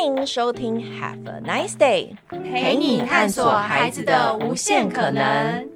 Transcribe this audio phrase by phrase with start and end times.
[0.00, 5.68] 欢迎收听 Have a Nice Day，陪你探索孩子的无限可能。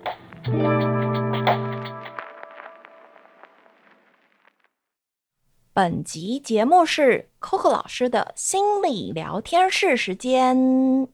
[5.75, 11.07] 本集节目是 Coco 老师的心理聊天室时间。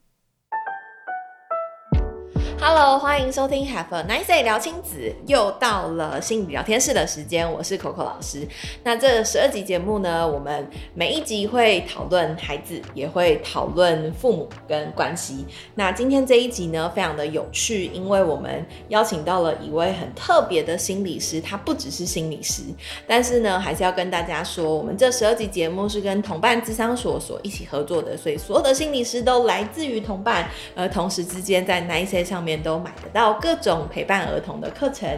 [2.62, 8.46] Hello，欢迎收听 Have a Nice Day 聊亲子，又到了心理聊天室的时间，我是 Coco 老师。
[8.84, 15.46] 那这十二集节目呢，我们每一集会讨论孩子，也会讨论父母跟关系。
[15.74, 22.62] 那今天这一集呢，非常的有趣，因为我们邀请到了一位很特别的心理师，他不只是心理师，
[23.06, 30.46] 但是呢，还是要跟大家说，我们这十二集节目是跟同伴智商所所一起合作的，所以所有的心理师都来自于同伴，
[30.76, 32.49] 而同时之间在 Nice Day 上面。
[32.56, 35.08] 都买得到各种陪伴儿童的课程，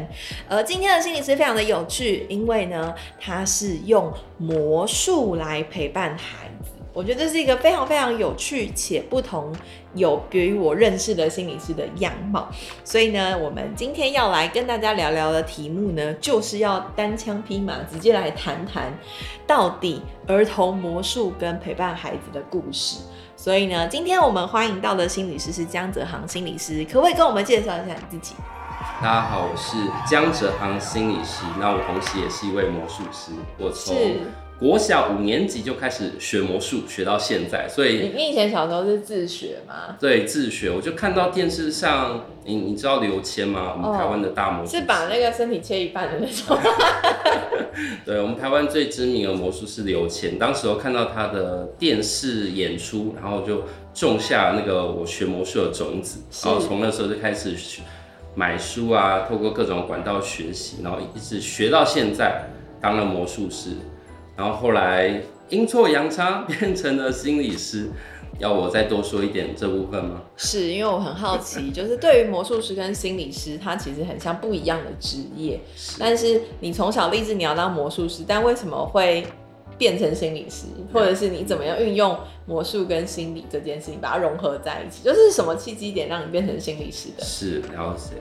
[0.49, 6.71] 而今天的心理师非常的有趣，因为呢，他是用魔术来陪伴孩子。
[6.95, 9.51] 我觉得这是一个非常非常有趣且不同，
[9.95, 12.47] 有别于我认识的心理师的样貌。
[12.85, 18.93] 所以呢，我们今天要来跟大家聊聊的题目呢，就是要单枪匹马，直接来谈谈
[19.47, 22.99] 到底儿童魔术跟陪伴孩子的故事。
[23.43, 28.37] 所以呢，今天我们欢迎到的心理师是江泽航心理师，可不可以跟我们介绍一下你自己？
[29.03, 29.77] 大家好，我是
[30.09, 33.97] 江哲航心理师，那我同时也是一位魔术师，我从
[34.59, 39.97] 国小五年级就开始学魔术，学到现在，所以你以前小时候是自学吗？
[39.99, 40.71] 对，自学。
[40.71, 43.73] 我就看到电视上，你你知道刘谦吗？
[43.77, 46.57] 我们台湾的大魔术、哦、是把那个身体切一半的那种。
[48.07, 57.57] 对，我们台湾最知名的魔术师刘谦，当时我看到他的电视演出，然后就种下那个我学魔术的种子，然后从那时候就开始
[58.37, 62.49] 买书啊，透过各种管道学习，然后一直学到现在，
[62.81, 63.71] 当了魔术师。
[64.37, 67.91] 然后后来阴错阳差 变成了心理师，
[68.39, 70.23] 要我再多说一点这部分吗？
[70.37, 75.61] 是因为我很好奇，就是对于魔术师跟心理师，他其实很像不一样的职业。
[75.77, 79.27] 是，但是你从小立志你要当魔术师，但为什么会
[79.77, 80.67] 变成心理师？
[80.93, 85.05] 或者是你怎么样运用魔术跟心理这件事情，把它融合在一起？
[85.05, 87.23] 就是什么契机点让你变成心理师的？
[87.23, 88.17] 是，了解。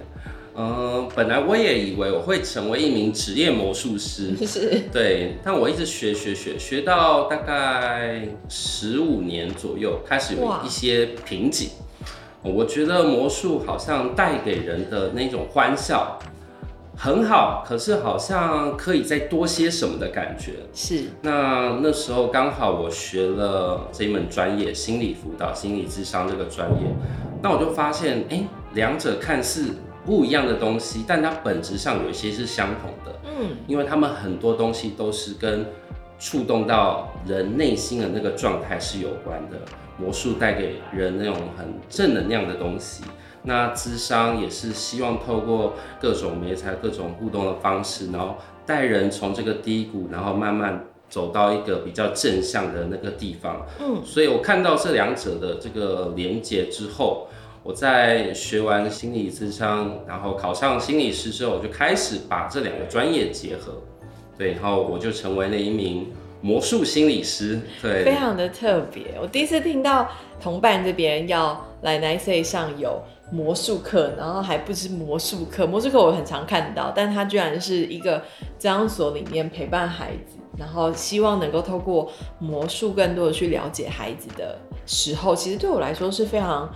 [0.55, 11.69] 嗯，本来我也以为我会成为一名职业魔术师， 是，对，但我一直学学学，学到大概十五年左右，开始有一些瓶颈。
[12.43, 16.17] 我觉得魔术好像带给人的那种欢笑
[16.97, 20.53] 很好，可是好像可以再多些什么的感觉。
[20.73, 26.87] 是，那那时候刚好我学了这一门专业——心理辅导、心理智商这个专业，
[27.41, 29.75] 那我就发现，哎，两者看似。
[30.05, 33.19] 不一样的东西，但它本质上有一些是相同的。
[33.23, 35.65] 嗯，因为他们很多东西都是跟
[36.17, 39.57] 触动到人内心的那个状态是有关的。
[39.97, 43.03] 魔术带给人那种很正能量的东西，
[43.43, 48.35] 那智商也是希望透过各种媒材、各种互动的方式，然后
[48.65, 53.63] 带人从这个低谷，然后慢慢走到一个比较正向的那个地方。
[53.79, 57.27] 嗯，所以我看到这两者的这个连接之后。
[57.63, 63.73] 我在学完心理咨商，然后考上心理师之后，我就开始把这两个专业结合，
[64.35, 66.07] 对，然后我就成为了一名
[66.41, 69.15] 魔术心理师，对，非常的特别。
[69.21, 70.09] 我第一次听到
[70.41, 72.99] 同伴这边要来 NICE 上有
[73.31, 78.19] 魔术课，然后还不是魔术课，魔术课我很常看到，但它居然是一个
[78.59, 84.57] 咨商所里面陪伴孩子，然后希望能够透过魔术更多的去了解孩子的
[84.87, 86.67] 时候，其实对我来说是非常。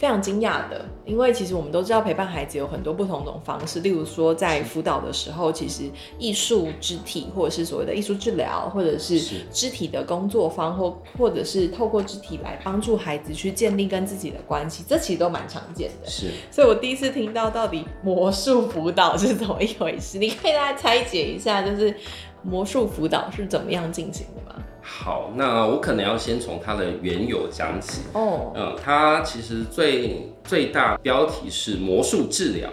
[0.00, 9.20] 非常惊讶的，因为其实我们都知道陪伴孩子有很多不同种方式，例如说在辅导的时候，其实艺术肢体或者是所谓的艺术治疗，或者是
[9.52, 16.08] 肢体的工作坊，或或者是透过肢体来帮助孩子去建立跟自己的关系，这其实都蛮常见的。
[16.08, 21.94] 是，所以我第一次听到到底魔术辅导是怎么一回事，你可以大家拆解一下，就是
[22.42, 24.64] 魔术辅导是怎么样进行的吗？
[24.82, 28.02] 好，那我可能要先从它的缘由讲起。
[28.12, 32.68] 哦，嗯，它其实最最大标题是魔术治疗，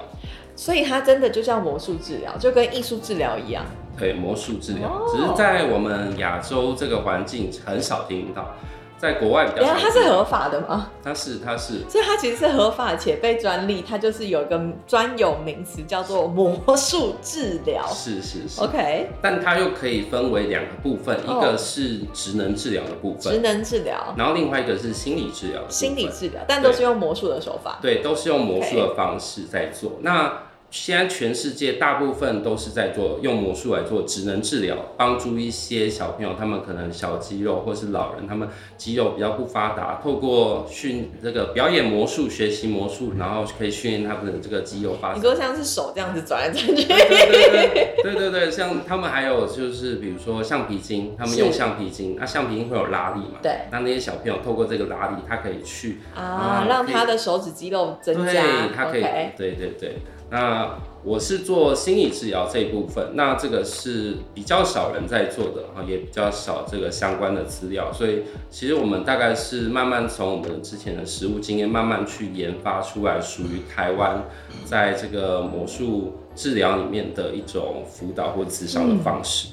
[0.56, 3.66] 所以它真的就叫魔术治疗，就跟艺术治疗一样。
[3.98, 8.56] 对，魔术治疗，哦，只是在我们亚洲这个环境很少听到。
[8.98, 10.90] 在国外比较，它是合法的吗？
[11.04, 17.86] 它是，它是，所以它其实是合法且被专利，它就是有一个专有名词叫做魔术治疗。
[17.88, 19.10] 是是是，OK。
[19.22, 27.78] 但它又可以分为两个部分，一个是职能治疗的部分，职能治疗，然后另外一个是心理治疗，心理治疗，但都是用魔术的手法。
[27.82, 30.00] 对，都是用魔术的方式在做。
[30.02, 38.48] 那现在全世界大部分都是在做用魔术来做职能治疗，帮助一些小朋友，他们可能小肌肉或是老人，他们
[38.78, 45.18] 肌肉比较不发达，透过训这个表演魔术、学习魔术，然后可以训练他们的这个肌肉发展。
[45.18, 46.84] 你说像是手这样子转来转去？
[46.84, 53.40] 对对对对对对，像他们还有就是比如说橡皮筋，他们用橡皮筋，那橡皮筋会有拉力嘛？
[53.42, 53.62] 对。
[53.72, 58.34] 那那些小朋友透过这个拉力，他可以去啊，让他的手指肌肉增加。
[58.34, 59.02] 对，他可以。
[59.38, 59.96] 对对对。
[60.30, 74.26] 那我是做心理治疗这一部分，那这个是比较少人在做的，哈，也比较少这个相关的资料，所以其实我们大概是慢慢从我们之前的实物经验，慢慢去研发出来属于台湾
[74.66, 79.48] 在这个魔术治疗里面的一种辅导或咨商的方式。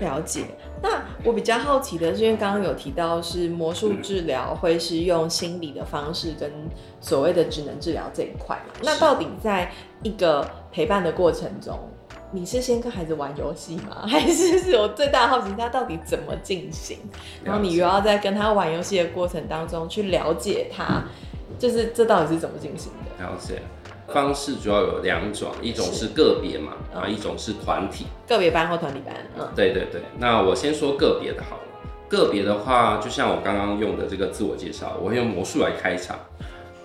[0.00, 0.44] 了解。
[0.82, 6.50] 那我比较好奇的是，因为刚刚有提到是魔术治疗会是用心理的方式跟
[7.00, 8.74] 所谓的职能治疗这一块嘛？
[8.82, 9.70] 那到底在
[10.02, 11.78] 一个陪伴的过程中，
[12.32, 14.04] 你是先跟孩子玩游戏吗？
[14.08, 16.98] 还是是我最大的好奇他到底怎么进行？
[17.44, 21.04] 然后你又要在跟他玩游戏的过程当中去了解他，
[21.58, 23.24] 就是这到底是怎么进行的？
[23.24, 23.62] 了解。
[24.12, 28.06] 方式主要有两种，一种是个别嘛，然后，一种是团体。
[28.28, 30.02] 个别班或团体班，嗯，对对对。
[30.18, 31.62] 那我先说个别的好了。
[32.08, 36.18] 个别的话，就像我刚刚用的这个自我介绍，我会用魔术来开场，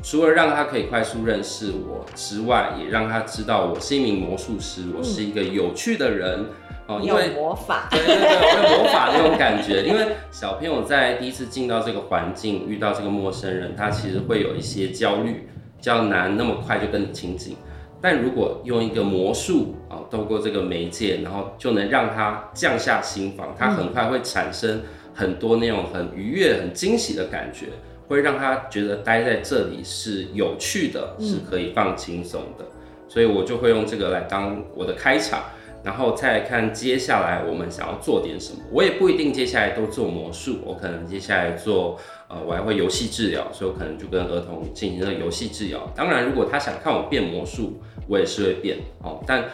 [0.02, 6.46] 除了让他可以快速认识我之外，也让他知道我是一名魔术师，我是一个有趣的人
[6.88, 9.84] 哦，因为魔法， 对对对，我有魔法那种感觉。
[9.84, 15.50] 因为小朋友在第一次进到这个环境，遇到这个陌生人，他其实会有一些焦虑。
[15.78, 17.56] 比较难那么快就跟你亲近，
[18.02, 24.82] 但如果用一个魔术啊，透过这个媒介，然后就能让他降下心房，他很快会产生
[25.14, 27.68] 很多那种很愉悦、很惊喜的感觉，
[28.08, 32.66] 会让他觉得待在这里是有趣的，是可以放轻松的，
[33.08, 35.42] 所以我就会用这个来当我的开场。
[35.84, 41.98] 然后再来看接下来我们想要做点什么，我也不一定接下来都做魔术，我可能接下来做
[42.28, 45.90] 呃，我还会游戏治疗，所以我可能就跟儿童进行了游戏治疗。
[45.96, 49.46] 当然，如果他想看我变魔术，我也是会变哦，但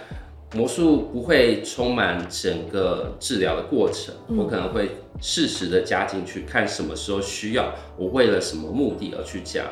[0.56, 4.90] 魔术不会充满整个治疗的过程，我可能会
[5.22, 9.66] 适时的加进去，看什么时候需要，我为了什么目的而去加。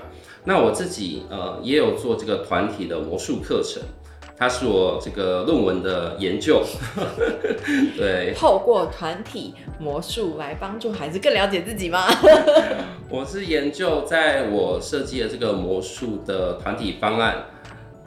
[0.44, 3.82] 那我自己呃也有做这个团体的魔术课程。
[4.38, 6.64] 它是我这个论文的研究，
[7.96, 12.08] 对，透过团体魔术来帮助孩子更了解自己吗？
[13.08, 17.46] 我是研究在我设计的这个魔术的团体方案，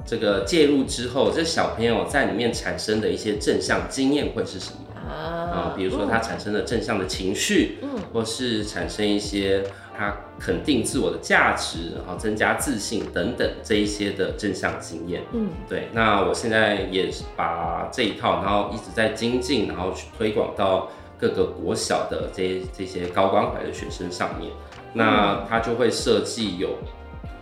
[0.04, 5.72] 这个介入之后，这小朋友在里面产生的一些正向经验会是什么啊？
[5.76, 9.62] 比如说他产生了正向的情绪，嗯，或是产生一些。
[9.96, 15.23] 他肯定自我的价值，然后增加自信等等这一些的正向经验。
[15.32, 15.88] 嗯，对。
[15.93, 20.88] 那我现在也是把这一套，然后一直在精进，然后去推广到
[21.19, 24.50] 各个国小的这这些高关怀的学生上面。
[24.93, 26.70] 那他就会设计有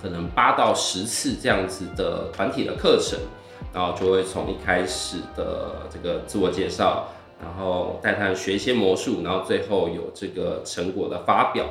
[0.02, 3.18] 可能八到十次这样子的团体的课程，
[3.72, 7.08] 然后就会从一开始的这个自我介绍，
[7.42, 11.66] 然后带他学一些魔术，然后最后有这个成果的发表。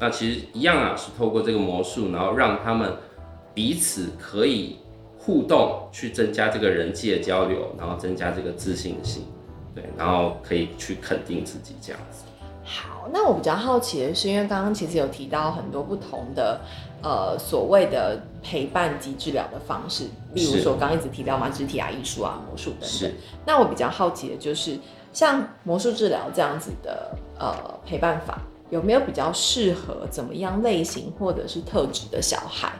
[0.00, 2.92] 那其实一样啊，是透过这个魔术，然后让他们
[3.54, 4.78] 彼此可以
[5.16, 9.24] 互动，去增加这个人际的交流，然后增加这个自信心，
[9.74, 12.24] 对，然后可以去肯定自己这样子。
[12.64, 16.60] 好，那我比较好奇的是，因为刚刚其实有提到很多不同的
[17.02, 22.88] 呃所谓的陪伴及治疗的方式，例如说刚刚一直提到嘛，肢体啊、艺术啊、魔术等等。
[22.88, 23.14] 是。
[23.46, 24.76] 那我比较好奇的就是，
[25.12, 27.54] 像魔术治疗这样子的呃
[27.86, 28.40] 陪伴法。
[28.72, 32.72] 有没有比较适合怎么样类型或者是特质的小孩？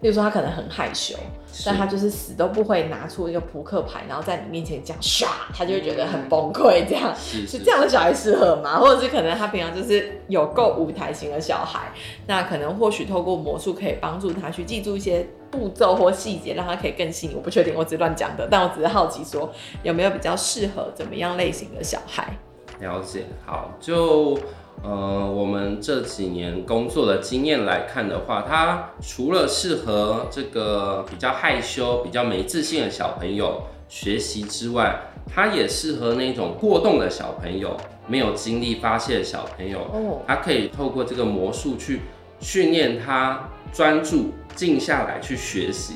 [0.00, 1.16] 比如说他可能很害羞，
[1.64, 6.84] 但他就是死都不会拿出一个扑克牌，然后在你面前这样刷，他就会觉得很崩溃。
[6.86, 8.78] 这样是，这样的小孩适合吗？
[8.78, 11.90] 或者是可能他平常就是有够舞台型的小孩，
[12.26, 17.34] 那可能或许透过魔术可以帮助他去记住一些步骤或细节，让他可以更细腻。
[17.34, 19.50] 我不确定，我只是乱讲的，但我只是好奇说
[19.82, 22.36] 有没有比较适合怎么样类型的小孩？
[22.78, 24.38] 了解，好就。
[24.86, 34.94] 呃，我们这几年工作的经验来看的话，他除了适合这个比较害羞、比较没自信的小朋友学习之外，
[35.34, 37.74] 他也适合那种过动的小朋友、
[38.06, 39.78] 没有精力发泄的小朋友。
[39.90, 42.02] 哦，他可以透过这个魔术去
[42.38, 45.94] 训练他专注、静下来去学习。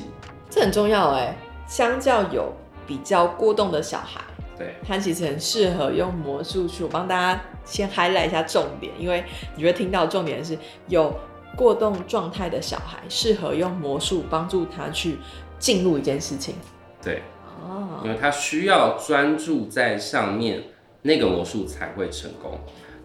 [0.49, 2.51] 这很重要哎，相较有
[2.87, 4.19] 比较过动的小孩。
[4.59, 6.83] 对，他其实很适合用魔术去。
[6.83, 9.23] 我帮大家先 highlight 一下重点，因为
[9.55, 10.57] 你会听到重点是
[10.89, 11.15] 有
[11.55, 15.17] 过动状态的小孩，适合用魔术帮助他去
[15.57, 16.55] 进入一件事情。
[17.01, 17.21] 对，
[17.63, 20.61] 哦，因为他需要专注在上面，
[21.03, 22.59] 那个魔术才会成功。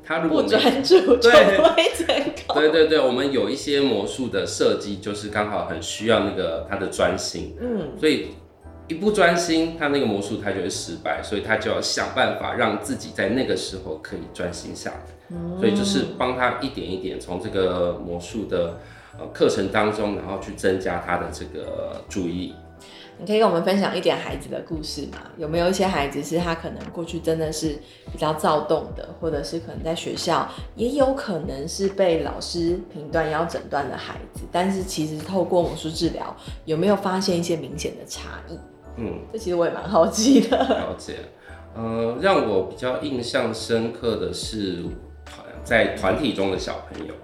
[0.06, 2.06] 他如果不专注，就不会成
[2.46, 2.56] 功。
[2.56, 7.56] 对对对，我们有一些魔术的设计，就是刚好很需要那个他的专心。
[7.58, 8.34] 嗯，所以
[8.88, 14.96] 一不专心，他那个魔术他就会失败，所以他就要想办法让自己在那个时候可以专心下来。
[15.58, 18.78] 所以就是帮他一点一点从这个魔术的
[19.18, 22.54] 呃课程当中，然后去增加他的这个注意。
[23.16, 25.18] 你可以跟我们分享一点孩子的故事吗？
[25.38, 27.78] 有没有一些孩子是他可能过去真的是
[28.12, 38.58] 比较躁动的，或者是可能在学校也有可能是被老师评断要诊断的孩子，但是其实透过魔术治疗，有没有发现一些明显的差异？
[38.96, 40.56] 嗯，这其实我也蛮好奇的。
[40.58, 41.16] 了解，
[41.74, 44.82] 呃，让我比较印象深刻的是
[45.24, 47.14] 团在团体中的小朋友，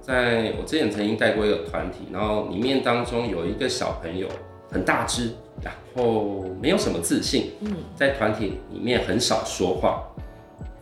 [0.00, 4.28] 在我之前曾经带过一个团体，然后里面当中有一个小朋友。
[4.68, 5.30] 很大只，
[5.62, 10.02] 然后没有什么自信，嗯在团体里面很少说话，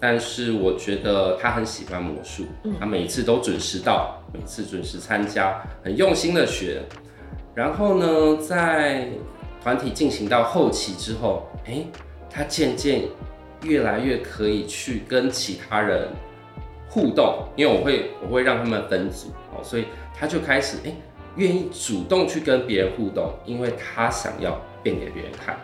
[0.01, 2.47] 但是我觉得他很喜欢魔术，
[2.81, 6.81] 他每次都准时到，每次准时参加，很用心的学。
[7.55, 9.11] 然后呢，在
[9.65, 11.85] 团体进行到后期之后，哎，
[12.31, 13.03] 他渐渐
[13.63, 16.09] 越来越可以去跟其他人
[16.91, 20.93] 互动，因为我会我会让他们分组哦，所以他就开始哎。
[21.37, 25.59] 愿意主动去跟别人互动，因为他想要变给别人看，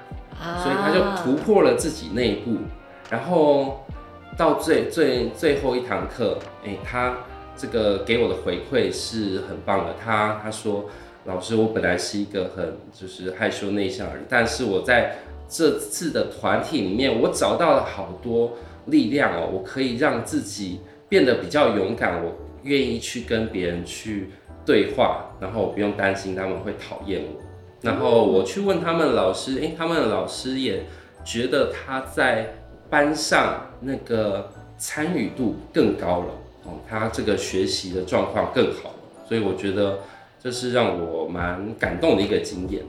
[0.61, 2.57] 所以他就突破了自己那一步，
[3.09, 3.87] 然后
[4.37, 7.17] 到最最最后一堂课，哎，他
[7.57, 9.95] 这个给我的回馈是很棒的。
[10.05, 10.87] 他他说，
[11.31, 15.17] 老师，我本来是一个很就是害羞内向的人，但是我在
[15.49, 18.53] 这次的团体里面，我找到了好多
[18.87, 22.33] 力量哦，我可以让自己变得比较勇敢，我
[22.65, 24.31] 愿意去跟别人去。
[24.63, 27.41] 对话，然后我不用担心他们会讨厌我。
[27.81, 30.85] 然后我去问他们老师，诶，他们的老师也
[31.25, 32.55] 觉得他在
[32.91, 36.27] 班上那个参与度更高了，
[36.65, 38.97] 哦，他这个学习的状况更好了。
[39.27, 39.99] 所以我觉得
[40.43, 42.83] 这是让我蛮感动的一个经验。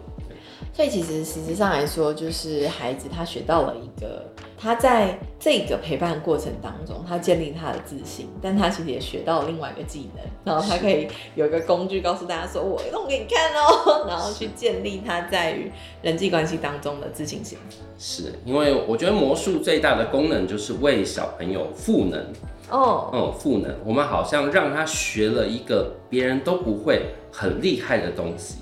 [0.73, 4.25] 所以其实实质上来说，就是孩子他学到了一个。
[4.57, 15.71] 他在这个陪伴过程当中，他建立他的自信，但他其实也学到了另外一个技能，然后他可以有一个工具告诉大家说：“我弄给你看哦。”然后去建立他在于
[16.03, 17.57] 人际关系当中的自信心。
[17.97, 22.23] 是因为我觉得魔术最大的功能就是为小朋友赋能
[22.71, 23.71] 哦，嗯，赋能。
[23.85, 28.55] 我们好像让他学了一个别人都不会很厉害的东西。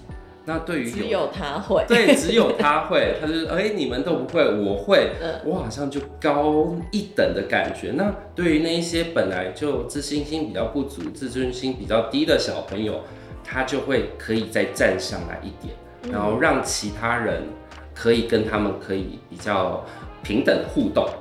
[0.46, 5.12] 那对于只有他会，对，只有他会，他就是哎、欸，你们都不会，我会，
[5.46, 7.92] 我好像就高一等的感觉。
[7.96, 13.02] 那对于那一些本来就自信心比较不足、自尊心比较低的小朋友，
[13.44, 15.76] 他就会可以再站上来一点，
[16.12, 17.44] 然后让其他人
[17.94, 19.86] 可以跟他们可以比较
[20.24, 21.12] 平等互动哦，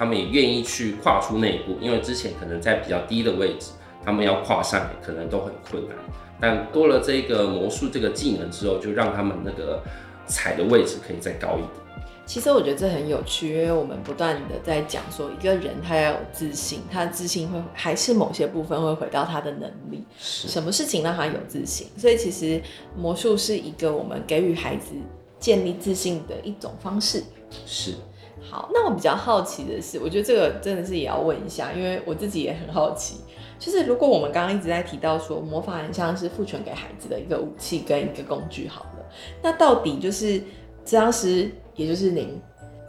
[0.00, 5.94] 他们也愿意去跨出那一步，因为之前可能在比较低的位置，他们要跨上来可能都很困难。
[6.40, 9.82] 但多了这个魔术这个技能之后，就让他们那个
[10.26, 12.02] 踩的位置可以再高一点。
[12.24, 21.88] 其实我觉得这很有趣，因为我们不断的在讲说，一个人他要有自信，他的自信会还是某些部分会回到他的能力，是什么事情让他有自信？
[21.98, 22.62] 所以其实
[22.96, 24.94] 魔术是一个我们给予孩子
[25.38, 27.22] 建立自信的一种方式。
[27.66, 27.96] 是。
[28.42, 33.16] 好，那我比较好奇的是，我觉得这个真的是也要问一下，因为我自己也很好奇。
[33.58, 39.06] 就是如果我们刚刚一直在提到说魔法很像是赋权给孩子的一个武器跟一个工具，好了，
[39.42, 40.38] 那到底就是
[40.84, 42.40] 治疗师，也就是您，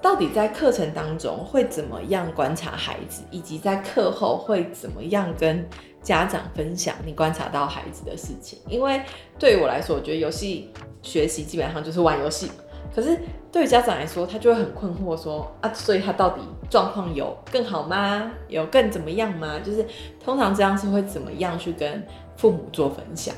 [0.01, 5.67] 到底在课程当中会怎么样观察孩子，以及在课后会怎么样跟
[6.01, 8.57] 家长分享你观察到孩子的事情？
[8.69, 9.01] 因为
[9.37, 12.49] 对我来说，我觉得游戏学习基本上就是玩游戏。
[12.93, 13.17] 可是
[13.51, 18.31] 对于家长来说，他就会很困惑，说啊，所以他到底状况有更好吗？
[18.47, 19.59] 有更怎么样吗？
[19.63, 19.85] 就是
[20.23, 22.05] 通常这样是会怎么样去跟
[22.35, 23.33] 父母做分享？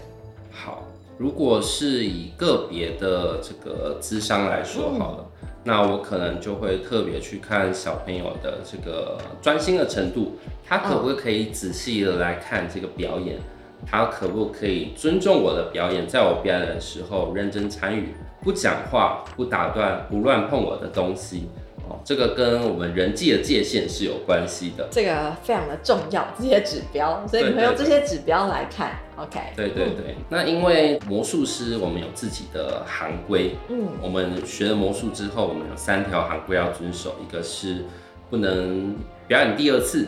[0.51, 0.83] 好，
[1.17, 10.33] 如果是以个别的这个智商来说好了，嗯、那我可能就会特别去看小朋友的这个专心的程度，
[10.67, 13.37] 他可不可以仔细的来看这个表演？
[13.37, 13.43] 嗯、
[13.85, 18.13] 他可不可以尊重我的表演，在我表演的时候认真参与？
[18.41, 21.47] 不讲话，不打断，不乱碰我的东西，
[21.87, 24.85] 哦，这个跟我们人际的界限是有关系的。
[24.91, 28.99] 这个非常的重要，这些指标，所以你会用这些指标来看。
[29.15, 29.39] OK。
[29.55, 30.17] 对对对。
[30.27, 33.55] 那因为魔术师，我们有自己的行规。
[33.69, 33.87] 嗯。
[34.01, 37.85] 我们学了魔术之后，我们有三条行规要遵守，一个是
[38.33, 38.95] 不能
[39.27, 40.07] 表演第二次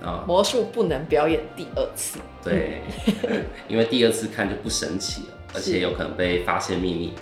[0.00, 0.22] 啊。
[0.28, 2.20] 魔术不能表演第二次。
[2.44, 2.82] 对。
[3.66, 7.12] 因为第二次看就不神奇了，而且有可能被发现秘密。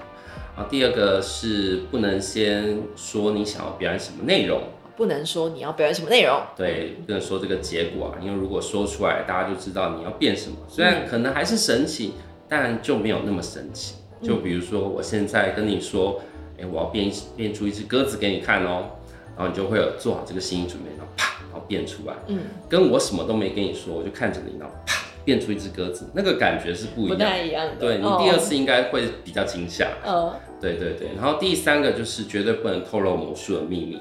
[0.54, 4.60] 啊，第二个是不能先说你想要表演什么内容，
[4.94, 10.56] 不能说你要表演什么内容，对，不能说这个结果啊，因为如果说出来，大家就知道你要变什么。
[10.68, 12.12] 虽然可能还是神奇，
[12.46, 13.94] 但就没有那么神奇。
[14.22, 16.20] 就比如说，我现在跟你说，
[16.60, 18.90] 哎，我要变变出一只鸽子给你看哦，
[19.36, 22.14] 然后你就会有做好这个心理准备，然后啪，然后变出来。
[22.26, 27.74] 嗯，跟我什么都没跟你说，我就看着你，然后啪，变出一只鸽子，那个感觉是不一样，不太一样的。
[27.76, 29.88] 对，你第二次应该会比较惊吓。
[30.06, 31.08] 嗯，对对对。
[31.16, 34.00] 然后第三个就是绝对不能透露魔术的秘密。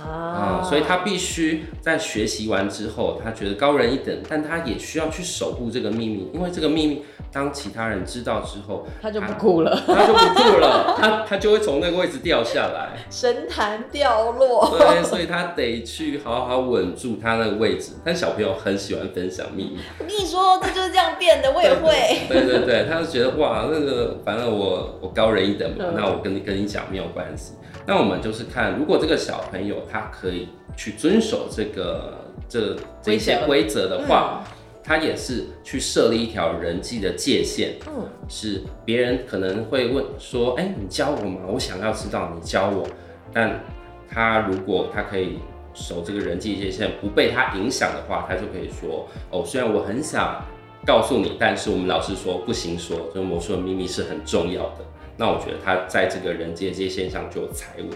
[0.00, 14.76] 啊、嗯，所以他必须在学习完之后，他觉得高人一等，但他也需要去守护这个秘密，因为这个秘密当其他人知道之后，他就不哭了，他，他就不哭了， 他他就会从那个位置掉下来，神坛掉落。
[14.78, 17.92] 对，所以他得去好好稳住他那个位置。
[18.04, 21.92] 但小朋友很喜欢分享秘密，我跟你说，这就是这样变的，我也会。
[22.28, 27.52] 对对对，对，他就觉得哇，那个反正我我高人一等嘛，嗯、那我跟你跟你讲没有关系。
[27.86, 32.14] 那我们就是看，如果这个小朋友他可以去遵守这个
[32.48, 34.52] 这这些规则的话，嗯、
[34.88, 37.74] 他也是去设立一条人际的界限。
[37.86, 41.42] 嗯，是别人可能会问说，哎、欸，你教我吗？
[41.46, 42.88] 我想要知道你教我。
[43.30, 43.62] 但
[44.10, 45.40] 他如果他可以
[45.74, 50.42] 守这个人际界限，不被他影响的话，他就可以说，哦，虽然我很想
[50.86, 54.78] 告诉你，但是我们老师说不行说，这个魔术的秘密是很重要的。
[55.18, 57.90] 那我觉得他在这个人际界限上就财务，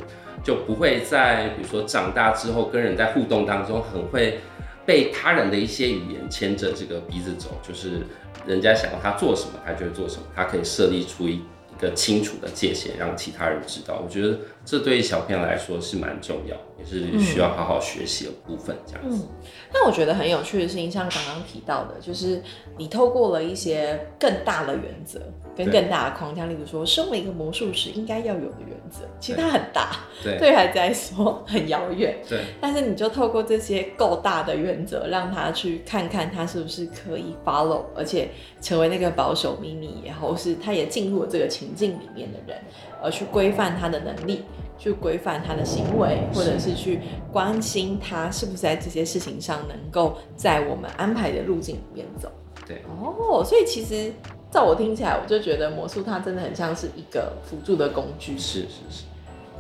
[0.45, 4.41] 就不会在比如说长大之后跟人在互动当中，很会
[4.85, 8.01] 被他人的一些语言牵着这个鼻子走，就是
[8.47, 14.01] 人家想要他做什么，他就会做什么，他可以设立出一一个清楚的界限，让其他人知道。
[14.05, 18.77] 我觉得这对小朋友来说是蛮重要，也是需要好好学习的部分。
[18.87, 19.25] 这样子。
[19.25, 19.29] 嗯，
[19.73, 22.43] 那我觉得很有趣的事情，像刚刚提到的，就是
[22.77, 25.21] 你透过了一些更大的原则。
[25.55, 32.41] 跟更大的框架，例如说，身为一个魔术师应该要有的原则，其实它很大，对，对孩子来说很遥远，对。
[32.59, 38.31] 但是你就透过这些够大的原则，让他去看看他是不是可以 follow，而且
[38.63, 42.59] 成为那个保守秘密然后，是他也进入了这个情境里面的人，
[43.03, 44.45] 而去规范他的能力，
[44.83, 52.29] 去规范他的行为，或者是去关心他是不是在这些事情上能够在我们安排的路径里面走。
[52.67, 54.13] 对，哦，所以其实。
[54.53, 58.39] 照我听起来，我就觉得魔术它真的很像是一个辅助的工具。
[58.39, 59.05] 是是是。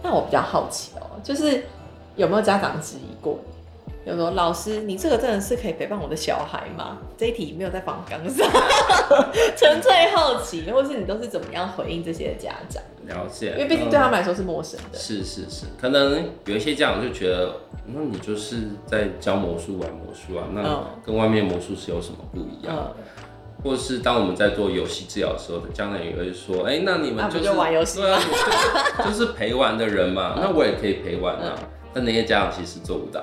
[0.02, 1.64] 那我比较好奇哦，就是
[2.14, 3.38] 有没有家长质疑过
[4.04, 4.10] 你？
[4.10, 6.98] 有说老师，你这个真的是可以陪伴我的小孩吗？
[7.16, 8.46] 这一题没有在访纲上，
[9.56, 12.82] 纯粹好奇，或是你都是怎么样回应这些家长？
[13.06, 14.98] 了解，因为毕竟对他们来说是陌生的。
[14.98, 17.54] 嗯、是是是，可能有一些家长就觉得，
[17.86, 22.76] 那你就是在教魔术玩魔术啊，那跟外面魔术师有什么不一样？
[22.76, 23.04] 嗯
[23.64, 28.20] 或是当我们在做游戏治疗的时候，将来也会说，哎、欸，那你们就是、玩游戏，对啊，
[29.04, 31.54] 就是陪玩的人嘛， 那我也可以陪玩啊。
[31.56, 33.22] 嗯、但那些家长其实做不到。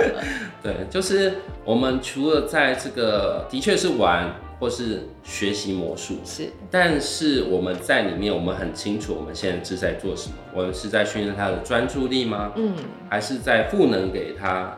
[0.64, 10.34] 对，就是我们除了在这个的确是玩或是学习魔术，是，但是我们在里面，我们很清楚我们现在是在做什么。
[10.54, 12.52] 我们是在训练他的专注力吗？
[12.56, 12.74] 嗯，
[13.08, 14.76] 还是在赋能给他，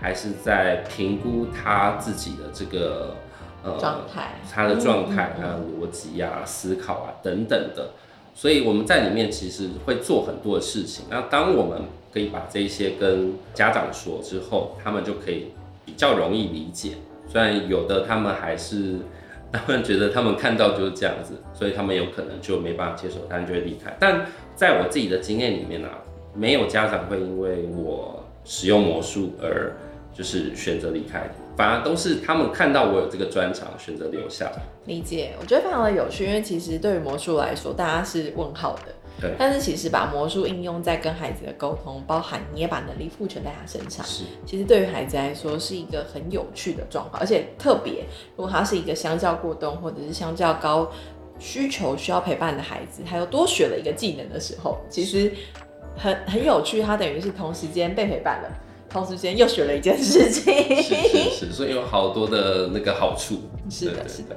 [0.00, 3.14] 还是在评估他自己的这个。
[3.60, 7.90] 呃，状态，他的状态、他的逻辑啊、思考啊等等的，
[8.32, 11.06] 所以我们在里面其实会做很多的事情。
[11.10, 15.48] 那当我们可以把这些跟家长说之后，他们就可以
[15.84, 16.92] 比较容易理解。
[17.28, 19.00] 虽然有的他们还是，
[19.52, 23.94] 他们觉得他们看到就是这样子，所以他们有可能就没办法接受，他们就会离开。
[23.98, 25.98] 但在我自己的经验里面呢、啊，
[26.34, 29.72] 没有家长会因为我使用魔术而
[30.12, 31.30] 就是选择离开。
[31.56, 34.48] 反而都是他们看到我有这个专长，选择留下。
[34.86, 38.92] 理解，我觉得非常的有趣，因为其实对于魔术来说，大家是问号的。
[39.20, 39.34] 对。
[39.38, 44.24] 但是其实把魔术应用在跟孩子的沟通，包含你也把能力赋权在他身上，是。
[44.46, 48.04] 其实对于孩子来说是一个很有趣的状况，而且特别
[48.36, 50.90] 如果他是一个相较过动或者是相较高
[51.38, 55.32] 需求需要陪伴的孩子，他又多学了一个技能的时候，其实
[55.96, 58.50] 很很有趣，他等于是同时间被陪伴了。
[58.90, 60.50] 同时间又学了一件事情，
[60.82, 63.42] 是是是，所以有好多的那个好处。
[63.68, 64.34] 是的，是的。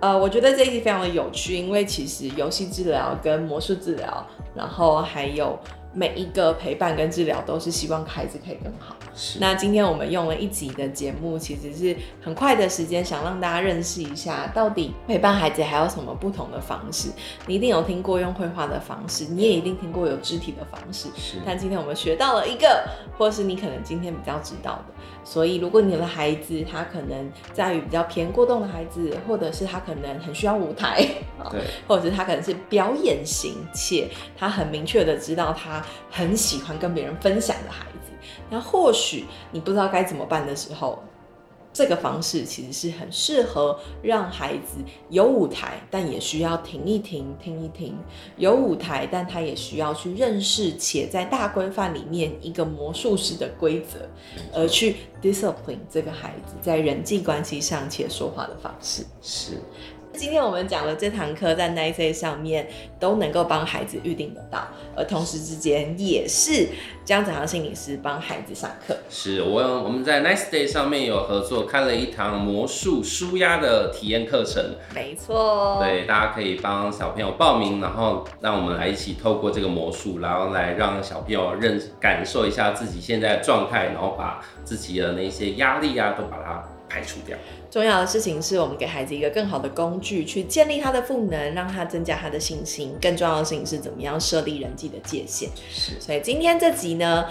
[0.00, 5.58] 呃，我觉得这一集非常的有趣，因为其实游戏治疗跟魔术治疗，然后还有
[5.98, 8.94] 每一个陪伴跟治疗都是希望孩子可以更好。
[9.16, 9.40] 是。
[9.40, 17.08] 那今天我们用了一集的节目，其实是很快的时间，想让大家认识一下，到底陪伴孩子还有什么不同的方式。
[17.46, 21.08] 你一定有听过用绘画的方式，你也一定听过有肢体的方式。
[21.16, 21.38] 是。
[21.44, 22.84] 但今天我们学到了一个，
[23.18, 24.94] 或是你可能今天比较知道的。
[25.24, 31.06] 所以，如果你的孩子他可能在于比较偏过动的孩子，或者是他可能很需要舞台，
[31.50, 34.08] 对， 或者是他可能是表演型，且
[34.38, 38.12] 他很明确的知道他很喜欢跟别人分享的孩子，
[38.50, 41.02] 那或许你不知道该怎么办的时候。
[41.70, 47.92] 这个方式其实是很适合让孩子有舞台，但也需要停一停、听一听；
[48.36, 54.08] 有舞台，但他也需要去认识，且在大规范里面一个魔术师的规则，
[54.52, 59.04] 而去 discipline 这个孩子在人际关系上且说话的方式。
[59.22, 59.52] 是。
[60.18, 62.66] 今天我们讲的这堂课在 Nice 上面
[62.98, 66.66] 都能够帮孩子预定得到，而同时之间也是
[67.04, 68.96] 江子航心理师帮孩子上课。
[69.08, 74.60] 是我我们在 Nice Day 上面有合作开了一堂魔术舒压的体验课程。
[74.92, 75.78] 没错。
[75.80, 87.36] 对，大家可以帮小朋友报名，然后让我们来一起透过这个魔术，然后来让小朋友认感受一下自己现在的状态，然后把自己的那些压力啊都把它排除掉。
[87.70, 92.96] 重要的事情是我们给孩子一个更好的工具，去建立他的赋能，让他增加他的信心。
[93.00, 95.50] 更重要的事情是怎么样设立人际的界限。
[95.70, 97.26] 是，所以今天这集呢，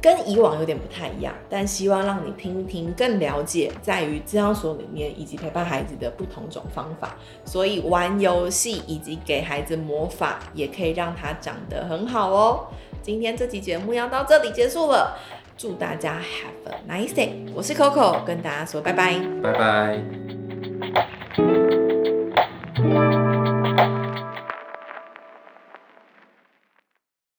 [0.00, 7.16] 跟以往有点不太一样，但希望让你听一听，更了解在于咨商所里面以及陪伴孩子的不同种方法。
[7.44, 12.66] 所以玩游戏以及给孩子魔法，也可以让他长得很好哦。
[13.00, 15.16] 今天这期节目要到这里结束了。
[15.62, 17.30] 祝大家 have a nice day！
[17.54, 20.21] 我是 Coco，跟大家说拜拜，拜拜。